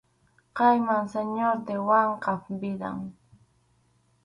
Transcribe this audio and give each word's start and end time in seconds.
Khaynam 0.55 1.05
Señor 1.15 1.55
de 1.67 1.75
Wankap 1.87 2.41
vidan. 2.61 2.97